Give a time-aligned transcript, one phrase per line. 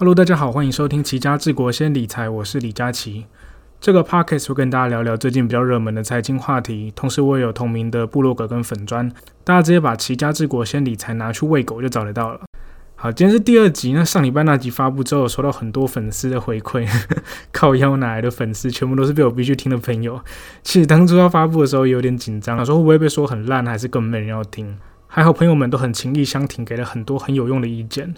[0.00, 3.26] Hello，大家好，欢迎收听齐家治国先理财，我是李佳琦。
[3.82, 9.12] 这个 podcast 会跟大家聊聊最近比较热门的财经话题，同时我也有同名的部落格跟粉砖，
[9.44, 12.40] 大家直接把齐家治国先理财拿去喂狗就找得到了。
[12.96, 16.88] 好，今天是第二集，那上礼拜那集发布之后，收到很多粉丝的回馈，
[17.52, 20.18] 靠腰哪来的粉丝，全部都是被我逼去听的朋友。
[20.62, 24.78] 其实当初要发布的时候有点紧张，说会不会被说很烂，还是根本没人要听？
[25.08, 28.14] 还好朋友们都很情意相挺，给了很多很有用的意见。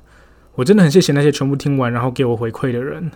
[0.55, 3.11] 我真的很谢谢那些全部听完然后给我回馈的人，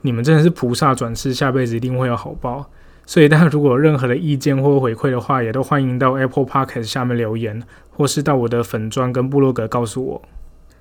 [0.00, 2.70] 你们真的是菩萨转世，下辈子一定会有好报。
[3.04, 10.22] 所以大家如果有任何的意见或回馈的话，也都欢迎到 Apple Podcast 下面留言，或是到我的粉砖跟部落格告诉我。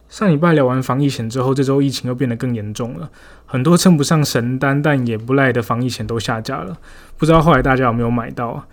[0.07, 3.09] 上礼拜聊完防疫险之后，这周疫情又变得更严重了，
[3.45, 6.77] 很多称不上神单但也不赖的防疫险都下架了。
[7.17, 8.65] 不知道后来大家有没有买到？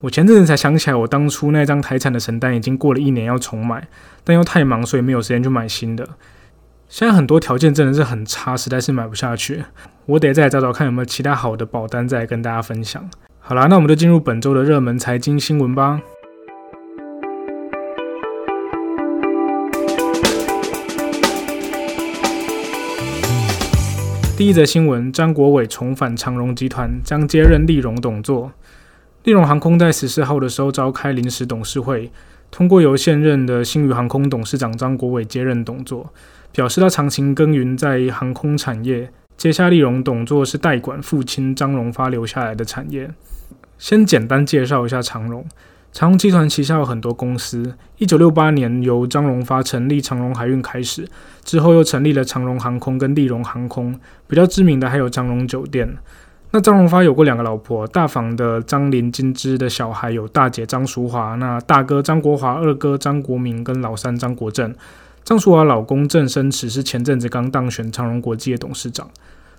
[0.00, 3.88] 我前阵子才想起来，我当初那张台产的神单已经过了一年要重买，
[4.24, 6.08] 但又太忙，所以没有时间去买新的。
[6.88, 9.64] 现在很多条件真的是很差，实在是买不下去。
[10.06, 13.10] 我得再找找看有没有其他好的保单，再跟大家分享。
[13.40, 16.00] 好啦，那我们就进入本周的热门财经新闻吧。
[24.36, 28.52] 第一则新闻：张国伟重返长荣集团，将接任立荣董座。
[29.24, 32.12] 立荣航空在十四号的时候召开临时董事会，
[32.52, 36.12] 通过由现任的新宇航空董事长张国伟接任董座。
[36.56, 43.10] 表示他长期耕耘在航空产业，接下利荣董座是代管父亲张荣发留下来的产业。
[43.76, 45.44] 先简单介绍一下长荣。
[45.92, 47.74] 长荣集团旗下有很多公司。
[47.98, 51.06] 一九六八年由张荣发成立长荣海运开始，
[51.44, 53.94] 之后又成立了长荣航空跟利荣航空。
[54.26, 55.94] 比较知名的还有张荣酒店。
[56.52, 64.74] 那张荣发有过两个老婆，大房的张林金枝的小孩有大姐张淑华，那大哥张国华，二哥张国明跟老三张国正。
[65.26, 69.10] 张淑华老公郑生池是前阵子刚当选长荣国际的董事长。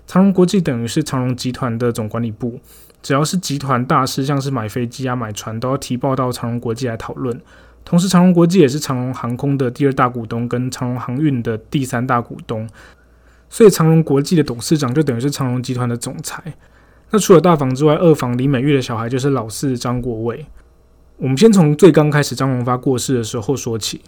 [0.08, 2.58] 长荣国际等于是长荣集团的总管理部，
[3.04, 7.38] 只要是集团大事，像是买飞机啊、买船，都要提报到长荣国际来讨论。
[7.84, 12.66] 同时，长荣国际也是长荣航空的第二大股东，跟长荣航运的第三大股东。
[13.50, 16.42] 所以，长荣国际的董事长就等于是长荣集团的总裁。
[17.10, 20.46] 那除了大房之外，二房李美玉的小孩就是老四张国伟。
[21.18, 24.00] 我们先从最刚开始张荣发过世的时候说起。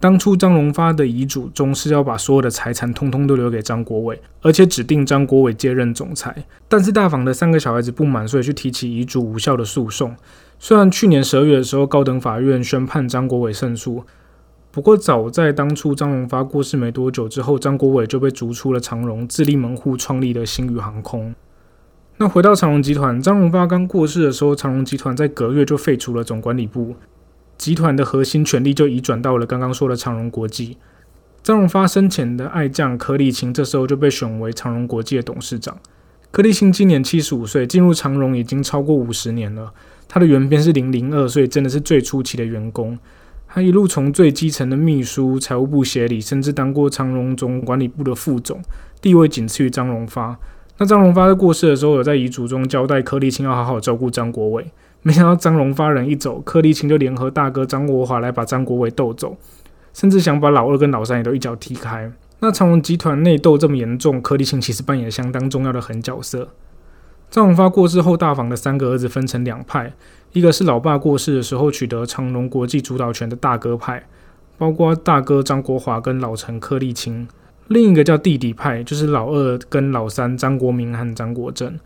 [0.00, 6.44] 当初张荣发的遗嘱中是要把所有的财产通通都留给张国伟，而且指定张国伟接任总裁。
[6.68, 10.14] 但是大房的三个小孩子不满，所以去提起遗嘱无效的诉讼。
[10.58, 14.04] 虽然去年十二月的时候，高等法院宣判张国伟胜诉，
[14.70, 21.34] 不过早在当初张荣发过世没多久之后，张国伟就被逐出了长荣，自立门户创立了新宇航空。
[22.18, 26.94] 那回到长荣集团，张荣发刚过世的时候，长荣集团在隔月就废除了总管理部。
[27.56, 30.76] 集团的核心权力就移转到了刚刚说的长荣国际。
[31.42, 35.76] 张荣发生前的爱将柯立青，这时候就被选为长荣国际的董事长。
[36.30, 39.72] 柯立青今年七十五岁，进入长荣已经超过五十年了。
[40.08, 42.98] 他的原编是零零二，所以真的是最初期的员工。
[43.46, 48.60] 他一路从最基层的秘书、财务部协理，甚至当过长荣总管理部的副总，
[49.00, 50.36] 地位仅次于张荣发。
[50.78, 54.66] 那张荣发在过世的时候，有在遗嘱中交代柯立青要好好照顾张国伟。
[55.06, 59.36] 没想到张荣发人一走，柯立青就联合大哥张国华来把张国伟斗走，
[59.92, 62.10] 甚至想把老二跟老三也都一脚踢开。
[62.40, 66.48] 那长荣集团内斗这么严重，柯立青其实扮演相当重要的狠角色。
[67.30, 69.92] 张荣发过世后，大房的三个儿子分成两派，
[70.32, 74.06] 一个是老爸过世的时候取得长荣国际主导权的大哥派，
[74.56, 77.26] 包括大哥张国华跟老陈柯立青；
[77.68, 81.78] 另一个叫弟弟派，就是老二跟老三张国明和张国正。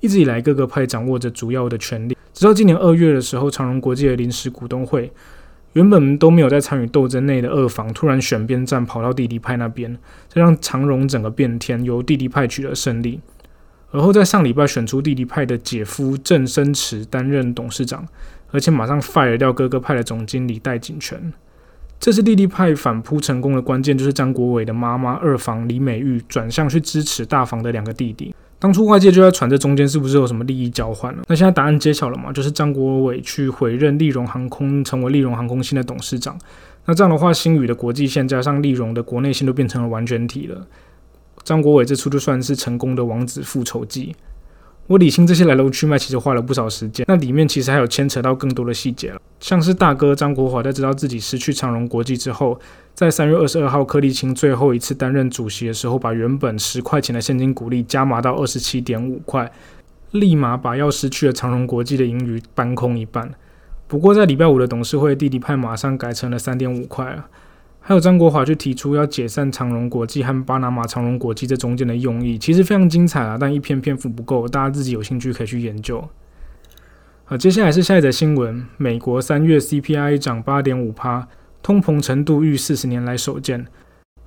[0.00, 2.16] 一直以来，各个派掌握着主要的权力。
[2.42, 5.12] 直到今年二月的时候，长荣国际的临时股东会，
[5.74, 9.96] 原本都没有在参与斗争内的二房，突然选边站，跑到弟弟派那边，
[10.28, 13.20] 这让长荣整个变天，由弟弟派取得胜利。
[13.92, 18.04] 而后在上礼拜选出弟弟派的姐夫郑生池担任董事长，
[18.50, 21.32] 而且马上 fire 掉哥哥派的总经理戴景全。
[22.00, 28.34] 这是弟弟派反扑成功的关键，就是张国伟的妈妈二房李美玉转向去支持大房的两个弟弟。
[28.62, 31.24] 当初外界就在传这中间是不是有什么利益交换了？
[31.26, 32.32] 那现在答案揭晓了嘛？
[32.32, 36.38] 就是张国伟去回任利荣航空，成为利荣航空新的董事长。
[36.84, 40.64] 那这样的话，新宇的国际线加上利荣的国内线都变成了完全体了。
[41.42, 44.14] 张国伟这出就算是成功的王子复仇记。
[44.92, 47.06] 我理清这些来龙去脉，其实花了不少时间。
[47.08, 52.60] 那里面其实还有牵扯到更多的细节了，像是大哥张国华在知道自己失去长荣国际之后，
[52.92, 59.50] 在三月二十二号柯立青最后一次担任主席的时候，把原本十块钱的现金股利加码到二十七点五块，
[60.10, 63.32] 立马把要失去了长荣国际的盈余搬空一半。
[63.88, 67.24] 不过在礼拜五的董事会，弟弟派马上改成了三点五块了。
[67.84, 76.08] 还有张国华就提出要解散长荣国际和巴拿马长荣国际这中间的用意，其实非常精彩啊，但一篇篇幅不够，大家自己有兴趣可以去研究。
[77.24, 81.26] 好，接下来是下一则新闻：美国三月 CPI 涨八点五帕，
[81.60, 83.66] 通膨程度逾四十年来首见。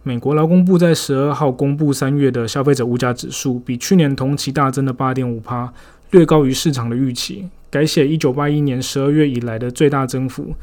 [0.03, 5.71] 美国劳工部在十二号公布三月的消费者物价指数，比去年同期大增了八点五帕，
[6.11, 10.53] 略高于市场的预期，改写一九八一年十二月以来的最大增幅。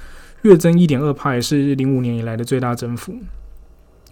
[0.43, 3.15] 月增一点二帕，也是零五年以来的最大增幅。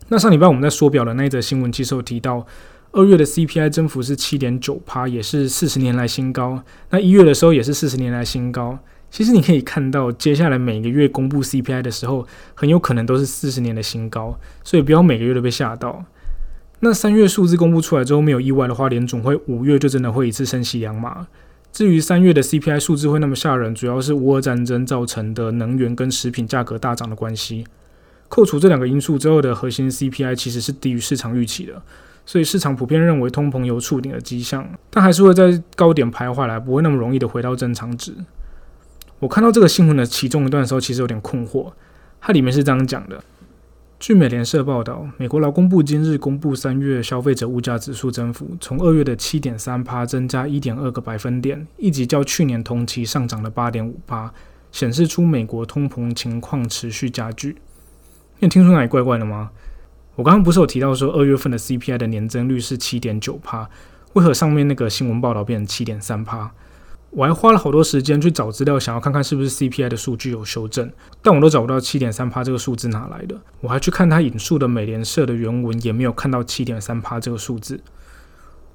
[0.08, 2.46] 那上礼拜我们在缩表的那一则新闻，其实有提到
[2.92, 6.62] 二月的 CPI 增幅是七点九帕，也是四十年来新高。
[6.90, 8.78] 那一月的时候也是四十年来新高。
[9.10, 16.04] 其实你可以看到，接下来每个月公布 CPI 的时候，很有可能都是四十年的新高，所以不要每个月都被吓到。
[16.78, 21.26] 那三月数字公布出来之后，没有意外的话，联总会五月就真的会一次升息两码。
[21.72, 27.64] 至于三月的 CPI 数字会那么吓人，主要是乌俄战争造成的能源跟食品价格大涨的关系。
[28.28, 31.82] 扣除这两个因素之后的核心 CPI 其实是低于市场预期的，
[32.26, 38.14] 所以市场普遍认为通膨有触顶的迹象，但还是会在高点徘徊来，不会那么容易的回到正常值。
[39.18, 41.72] 我看到这个新闻的其中一段的时候，其实有点困惑，
[42.20, 43.22] 它里面是这样讲的。
[44.00, 54.32] 据美联社报道，美国劳工部今日公布三月消费者物价指数增幅，从二月的七点三帕增加一点二个百分点，一级较去年同期上涨了八点五帕，
[54.72, 57.58] 显示出美国通膨情况持续加剧。
[58.38, 59.50] 你听出哪里怪怪的吗？
[60.14, 63.68] 我刚刚不是有提到说二月份的 CPI 的年增率是七点九帕，
[64.14, 66.50] 为何上面那个新闻报道变成七点三帕？
[67.10, 70.88] 我还花了好多时间去找资料，想要看看是不是 CPI 的数据有修正，
[71.20, 73.36] 但我都找不到七点三帕这个数字哪来的。
[73.60, 77.80] 我还去看他引述的美联社的原文，也没有看到七点三帕这个数字。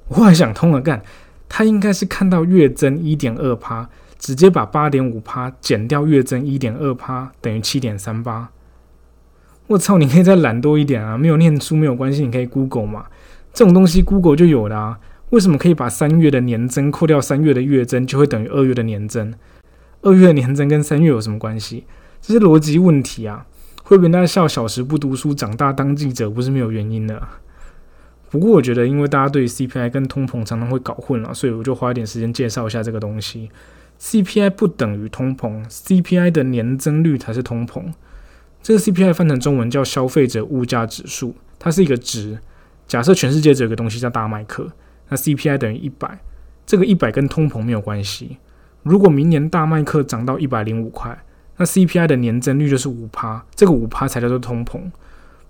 [0.10, 1.02] 我后来想通了，干，
[1.48, 3.90] 他应该是看到月增一点二帕，
[4.20, 8.50] 直接把八点五帕减掉月增一点二帕，等于七点三八。
[9.68, 11.18] 我操，你可以再懒多一点啊！
[11.18, 13.06] 没有念书没有关系，你可以 Google 嘛，
[13.54, 15.00] 这种东西 Google 就有的啊。
[15.32, 19.34] 为什么可以把三月的年增扣掉三月的月增，就会等于二月的年增？
[20.02, 21.86] 二月的年增跟三月有什么关系？
[22.22, 23.46] 这是逻辑问题啊！
[23.84, 27.22] 会被大家笑小时不读书，长大当记者，不是没有原因的。
[28.30, 33.50] 不过我觉得，因为大家对 CPI 跟通膨常常会搞混了，所以我就花一点时间介绍一下这个东西。
[34.00, 37.94] CPI 不等于通膨，CPI 的年增率才是通膨。
[38.62, 42.40] 这个 CPI 翻成中文叫消费者物价指数，它是一个值。
[42.88, 44.72] 假设全世界只有一个东西叫大麦克。
[45.10, 46.20] 那 CPI 等于一百，
[46.66, 48.38] 这个一百跟通膨没有关系。
[48.84, 51.24] 如果明年大麦克涨到一百零五块，
[51.58, 54.80] 那 CPI 的年增率就是五趴，这个五趴才叫做通膨。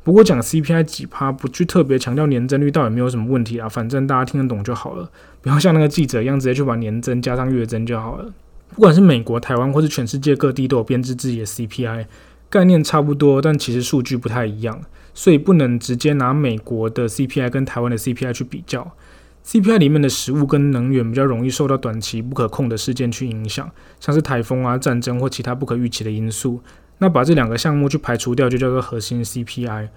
[0.04, 5.10] 不过讲 CPI 几趴，不去特别强调年增率，倒也没有什么问题啊，反正大家听得懂就好了。
[5.42, 8.31] 不要像那个记者一样，直接去把年增加上月增就好了。
[8.75, 12.06] 不管是美国、台湾或是全世界各地，都有编制自己的 CPI，
[12.50, 14.80] 概念差不多，但其实数据不太一样，
[15.13, 18.96] 所以不能直接拿美国的 CPI 跟台湾的 CPI 去比较。
[19.45, 23.69] CPI 里面的食物跟能源比较容易受到短期不可控的事件去影响，
[24.00, 26.59] 像是台风啊、战争或其他不可预期的因素。
[26.97, 29.89] 那把这两个项目去排除掉，就叫做核心 CPI。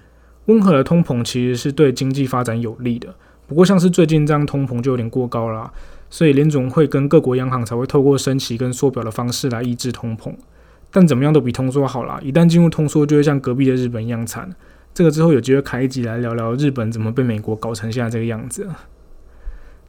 [0.47, 3.15] 温和的通膨其实是对经济发展有利的，
[3.47, 5.73] 不过像是最近这样通膨就有点过高了，
[6.11, 10.35] 所以联总会跟各国央行才会透过升息跟缩表的方式来抑制通膨。
[10.91, 14.51] 但怎么样都比通缩好啦，一旦进入通缩，就会像隔壁的日本一样惨。
[14.93, 18.69] 这个之后有机会开一集来聊聊日本怎么被美国搞成现在这个样子。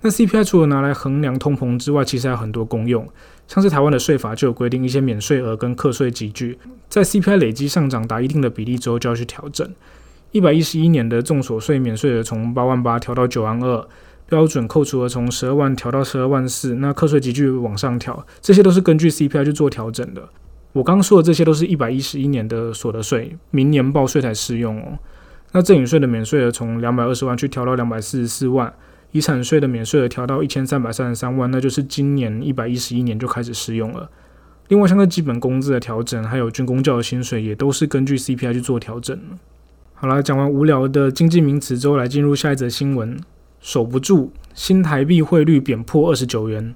[0.02, 3.06] 那 CPI 除了拿来衡量通膨之外，其实还有很多功用。
[3.48, 9.68] 像是台湾的税法就有规定，一些免税额跟课税集聚，在 CPI 累积上涨达一定的比例之后，就要去调整。
[10.32, 13.88] 一百一十一年的重所税免税额从八万八调到九万二，
[14.28, 20.30] 标准扣除额从十二万调到十二万四，那课税集聚往上调，这些都是根据 CPI 去做调整的。
[20.72, 25.00] 我刚说的这些都是一百一十一年的所得税，明年报税才适用哦。
[25.52, 28.72] 那赠与税的免税额从两百二十万去调到两百四十四万。
[29.12, 34.10] 遗产税的免税额调到一千三百三十三万，那就是今年一百一十一年就开始适用了。
[34.68, 39.20] 另外，像个基本工资的调整，还有军工教的薪水，也都是根据 CPI 去做调整
[39.96, 43.20] 好了，讲完无聊的经济名词之后，来进入下一则新闻。
[43.60, 46.74] 守不住，新台币汇率贬破二十九元，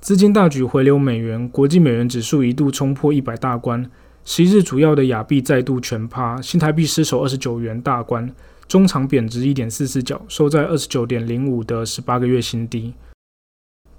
[0.00, 3.84] 资金大举回流美元，国际美元指数一度冲破一百大关。
[4.24, 8.32] 十一日，主要的亚币再度全趴，新台币失守二十九元大关。
[8.66, 12.94] 中长贬值一点四四角，收在二十九点零五的十八个月新低。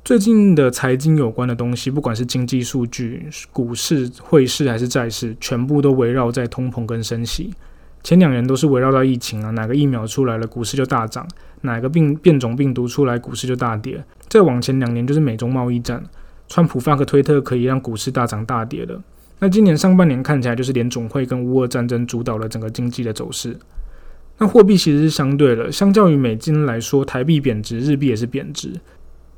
[0.04, 7.54] 最近的财经有关的东西，不管是经济数据、股市、汇市还是债市，全部都围绕在通膨跟升息。
[8.04, 11.26] 前两年都是围绕到疫情啊，哪个疫苗出来了，股市就大涨；
[11.62, 14.04] 哪个病变种病毒出来，股市就大跌。
[14.28, 16.04] 再往前两年就是美中贸易战，
[16.48, 19.02] 川普发个推特可以让股市大涨大跌的。
[19.40, 23.58] 那今年上半年看起来就是联总会跟乌俄战争主导了整个经济的走势。
[24.38, 28.74] 那货币其实是相对的，相较于美金来说，台币贬值，日币也是贬值。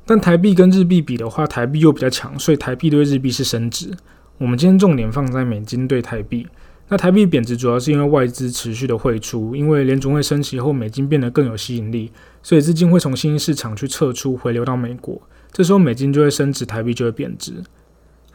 [0.04, 3.90] 但台币跟日币比的话，台币又比较强，所以台币对日币是升值。
[4.38, 6.46] 我们今天重点放在美金对台币。
[6.88, 12.10] 那台币贬值主要是因为外资持续的汇出，因为联总会升息后，美金变得更有吸引力，
[12.42, 15.20] 所以资金会从新兴市场去撤出，回流到美国。
[15.52, 17.52] 这时候美金就会升值，台币就会贬值。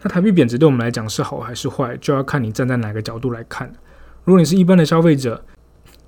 [0.04, 3.74] 那台币贬值对我们来讲是好还是坏，就要看你站在哪个角度来看。
[4.24, 5.44] 如果你是一般的消费者，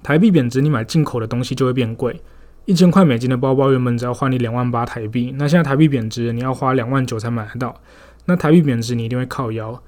[0.05, 2.21] 台币贬值，你买进口的东西就会变贵。
[2.65, 7.81] 一千块美金的包包原本只要花你两万八台币，那现在台币贬值，你要花两万九才买得到。
[8.25, 9.81] 那台币贬值，你一定会靠腰。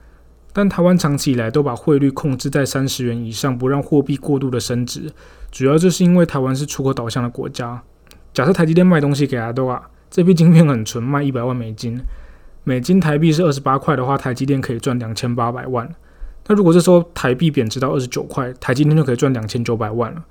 [0.52, 5.14] 但台湾长期以来都把汇率控制在三十元以上，不让货币过度的升值。
[5.52, 7.84] 主要就是因为台湾是出口导向的国家。
[8.34, 12.02] 假设台积电卖东西给阿多啊，这批晶片很纯，卖一百万美金，
[12.64, 15.88] 美金台币是二十八块的话，台积电可以赚两千八百万。
[16.48, 20.24] 那如果这时候台币贬值到二十九块，台积电就可以赚两千九百万了。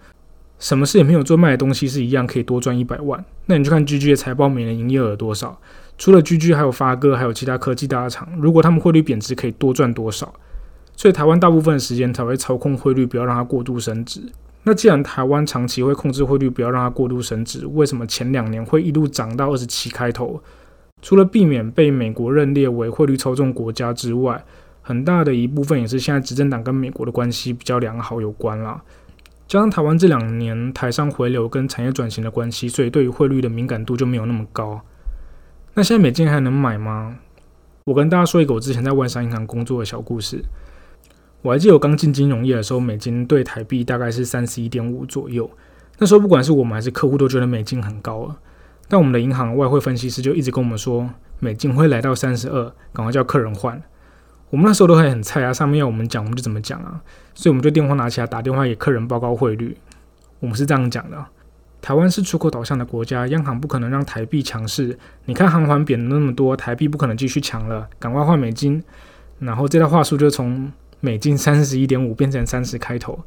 [0.58, 3.22] 什么事也没有做，卖的东西是一样，可以多赚一百万。
[3.44, 5.60] 那你去看 G G 的财报，每年营业额多少？
[5.98, 8.26] 除了 G G，还有发哥，还有其他科技大厂。
[8.38, 10.32] 如果他们汇率贬值，可以多赚多少？
[10.96, 14.22] 所以台湾大部分的时间才会操控汇率，不要让它过度升值。
[14.62, 20.42] 那既然台湾长期会控制汇率，不要让它过度升值，为什么前两年会一路涨到二十七开头？
[21.02, 24.42] 除了避免被美国认列为汇率操纵国家之外，
[24.86, 28.80] 很大的一部分也是现在执政党跟美国的关系比较良好有关啦。
[29.48, 34.80] 加上台湾这两年台商回流跟产业转型的关系，所以对于汇率的敏感度就没有那么高。
[35.74, 37.18] 那现在美金还能买吗？
[37.86, 40.44] 我跟大家说一个我之前在万商银行工作的小故事。
[41.42, 45.50] 我还记得我刚进金融业的时候，美金对台币大概是三十一点五左右。
[45.98, 48.36] 那时候不管是我们还是客户都觉得美金很高了。
[48.86, 53.82] 但我们的银行外汇分析师就一直跟我们说，美金会来到三十二，赶快叫客人换。
[54.50, 57.00] 我们那时候都还很菜啊，上面要我们讲我们就怎么讲啊，
[57.34, 59.76] 所以我们就电话拿起来打电话给客人报告汇率。
[60.38, 61.24] 我们是这样讲的：
[61.82, 64.96] 台湾是出口导向的国家，央行不可能让台币强势。
[65.24, 68.82] 你看韩环贬了那么多，台币不可能继续强了，赶快换美金。
[69.40, 73.18] 然后这套话术就从美金三十一点五变成三十开头，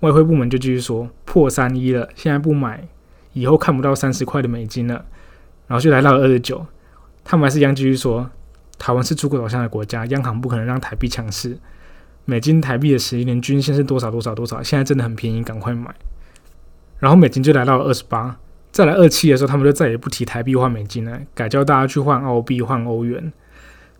[0.00, 2.88] 外汇部门就继续说破三一了，现在不买，
[3.34, 5.04] 以后看不到三十块的美金了。
[5.68, 6.66] 然后就来到了二十九，
[7.22, 8.30] 他们还是一样继续说。
[8.82, 11.56] 台湾是出口导向的国家，央行不可能让台币强势。
[12.24, 14.60] 美金台币的十一年均线是多少多少多少？
[14.60, 15.94] 现在真的很便宜，赶快买。
[16.98, 18.36] 然后美金就来到了二十八，
[18.72, 23.32] 再来二七的时候，他们就再也不提台币换美金了，改叫大家去换澳币换欧元。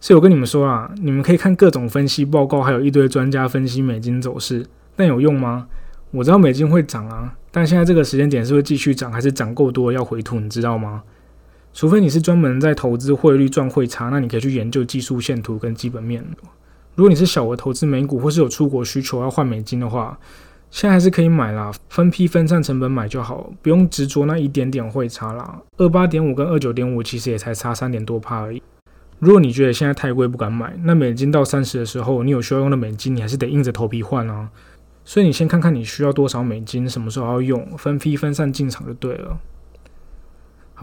[0.01, 5.69] 所以我跟你们说啊，你们可以看各种分析报告，还有一堆专家分析美金走势，但有用吗？
[6.11, 10.41] 我知道美金会涨啊，但现在这个时间点是会继续涨，还是涨够多要回吐？
[10.41, 11.05] 你知道吗？
[11.75, 16.25] 除非你是专门在投资汇率赚汇差，那你可以去研究技术线图跟基本面。
[16.95, 20.19] 如果你是小额投资美股或是有出国需求要换美金的话，
[20.71, 25.61] 现在还是可以买啦，分批分散成本买就好，不用执着那一点点汇差啦。
[25.79, 28.63] 二八点五跟二九点五其实也才差三点多帕而已。
[29.19, 34.49] 如果你觉得现在太贵不敢买，那美金到三十的时候，你有需要用的美金，你还是得硬着头皮换啊。
[35.05, 39.39] 所以你先看看你需要多少美金，什么时候要用，分批分散进场就对了。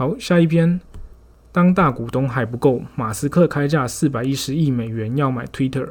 [0.00, 0.80] 好，下一篇。
[1.52, 5.86] 当大股东还不够，马斯克开价四百一十亿美元要买 Twitter。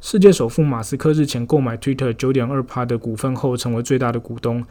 [0.00, 4.64] 世界首富马斯克日前购买 Twitter 九点二趴的股份后，成为最大的股东。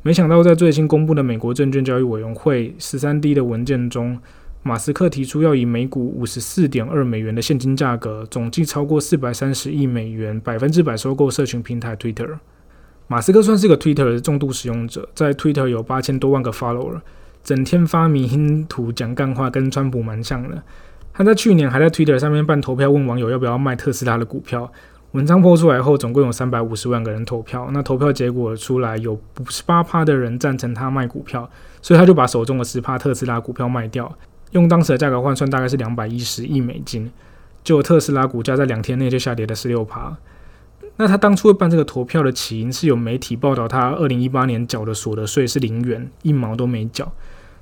[0.00, 4.18] 没想到，在最新公布的美国证券交易委员会十三 D 的文件中，
[4.62, 12.38] 马斯克提出要以每股五十四点二美元的现金价格，总计超过四百三十亿美元，百分之百收购社群平台 Twitter。
[13.08, 17.02] 马斯克算是个 Twitter 的重度使用者，在 Twitter 有八千多万个 follower。
[17.46, 20.60] 整天发迷因图讲干话，跟川普蛮像的。
[21.14, 24.72] 他在去年还在 Twitter 上面办投票，问网友要不要卖特斯拉的股票。
[25.12, 27.70] 文章播出来后，总共有三百五十万个人投票。
[27.72, 31.48] 那投票结果出来，有五十八趴的人赞成他卖股票，
[31.80, 34.12] 所以他就把手中的十趴特斯拉股票卖掉，
[34.50, 37.08] 用当时的价格换算，大概是两百一十亿美金。
[37.62, 40.16] 就特斯拉股价在两天内就下跌了十六趴。
[40.96, 47.12] 那他当初办这个投票的起因是有媒体报道，他二零一八年缴的所得税是零元，一毛都没缴。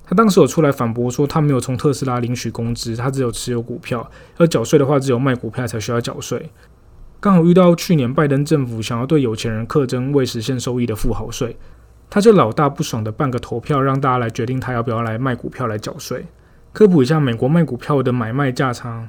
[0.06, 6.50] 他当时有出来反驳说，他没有从特斯拉领取工资，他只有持有股票，要缴税的话，只有卖股票才需要缴税。
[7.20, 11.56] 刚好遇到去年拜登政府想要对有钱人课征未实现收益的富豪税，
[12.10, 16.26] 他就老大不爽的办个投票，让大家来决定他要不要来卖股票来缴税。
[16.74, 19.08] 科普一下，美国卖股票的买卖价差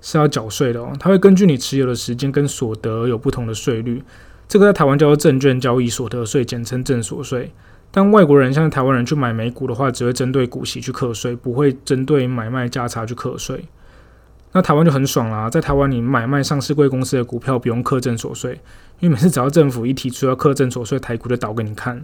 [0.00, 4.00] 是要缴税的哦，他会根据你持有的时间跟所得有不同的税率，
[4.46, 7.52] 这个在台湾叫做证券交易所得税，简称证所税。
[7.90, 13.64] 但外国人像台湾人去买美股的话，只会针对股息去课税，不会针对买卖价差去课税。
[14.52, 18.60] 那台湾就很爽啦，在台湾你买卖上市贵公司的股票不用课征所税，
[19.00, 22.02] 因为每次只要政府一提出要课征所税，台股就倒给你看。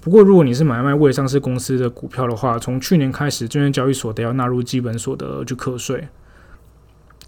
[0.00, 6.08] 不过如果你是买卖未上市公司的股票的话，从去年开始，证券交易所得要纳入基本所得去课税。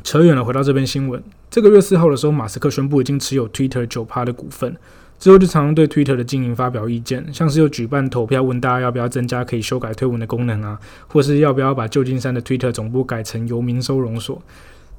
[0.02, 4.74] 扯远了，回到这篇新闻，这个月四号的时候，马斯克宣布已经持有 Twitter 九趴的股份。
[5.22, 10.76] 之后就常常对 Twitter 的经营发表意见，像是又举办投票问大家要不要增加可以修改推文的功能啊，
[11.06, 14.42] 或是要不要把旧金山的 Twitter 总部改成游民收容所。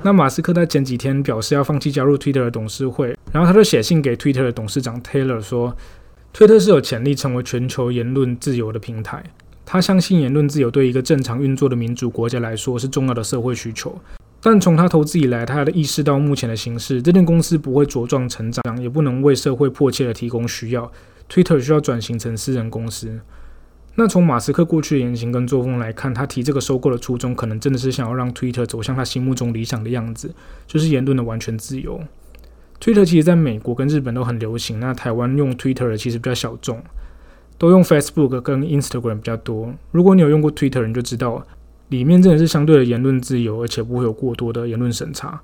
[0.01, 5.75] 那马斯克在前几天表示要放弃加入 Twitter 的董事会，然后他就写信给 Twitter 的董事长 Taylor 说，
[6.31, 9.21] 推特是有潜力成为全球言论自由的平台。
[9.65, 13.99] 他相信言论自由对一个正常运作的民主国家来说是重要的社会需求。
[14.45, 20.91] 但从他投资以来，他的意识到目前的形势，这间公司不会茁壮成长，也不能为社会迫切的提供需要。
[21.29, 23.21] Twitter 需要转型成私人公司。
[23.95, 30.35] 那从马斯克过去的言行跟作风来看，他提这个收购的初衷，可能真的是想要让 Twitter 走向他心目中理想的样子，
[30.67, 32.01] 就是言论的完全自由。
[32.81, 36.83] Twitter 其实在美国跟日本都很流行，那台湾用 Twitter 的其实比较小众，
[37.57, 39.73] 都用 Facebook 跟 Instagram 比较多。
[39.91, 41.47] 如果你有用过 Twitter，你就知道。
[41.93, 45.39] 里面真的是相对的言论自由，而且不会有过多的言论审查。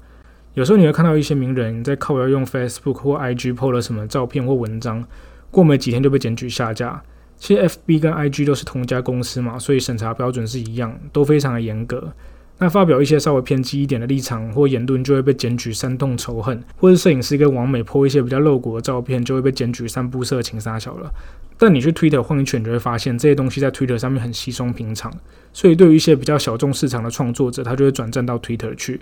[0.56, 5.06] 有时候你会看到一些名人在靠要用 Facebook 或 IG PO 了什么照片或文章，
[5.52, 7.00] 过没几天就被检举下架。
[7.38, 12.12] 其实 FB 跟 IG 都是同家公司嘛，所以审查标准是一样，都非常的严格。
[12.60, 21.10] 那发表一些稍微偏激一点的立场或言论，就会被检举煽动仇恨，或者摄影师跟网美泼一些比较露骨的照片，就会被检举散布色情杀小了。
[21.58, 25.12] 但你去 Twitter 晃一圈，就会发现这些东西在 Twitter 上面很稀松平常，
[25.54, 29.00] 所以对于一些比较小众市场的创作者，他就会转战到 Twitter 去。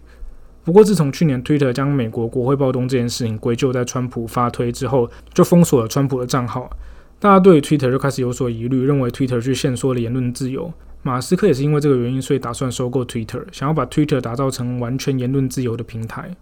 [0.63, 6.69] 不过自从去年 Twitter 将美国国会暴动这件事情归咎在川普发推之后，就封锁了川普的账号，
[7.19, 10.71] 大家对 Twitter 就开始有所疑虑，认为 Twitter 去限缩了言论自由。
[11.03, 16.35] 马斯克也是因为这个原因，所以打算收购 Twitter，想要把 Twitter 打造成完全言论自由的平台。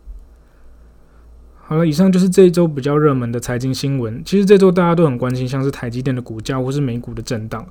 [1.68, 4.22] 好了，以上就是这一周比较热门的财经新闻。
[4.24, 7.66] 其实这周大家都很关心，像是台积电的股价或是美股的震荡。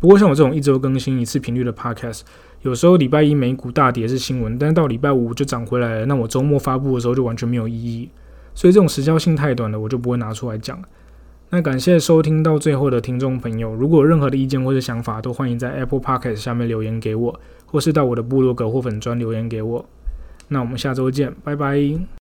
[0.00, 2.20] 不过像我这种一周更新一次频率的 Podcast，
[2.62, 8.10] 有时候礼拜一美股大跌是新闻，但是到礼拜五就涨回来了，那我周末发布的时候就完全没有意义。
[8.54, 10.78] 所以这种时效性太短了，我就不会拿出来讲。
[11.54, 19.84] 那感谢收听到最后的听众朋友，如果有任何的意见或者想法，都欢迎在 Apple Podcast 下面留言给我，或是到我的部落格或粉专留言给我。
[20.48, 22.21] 那我们下周见，拜拜。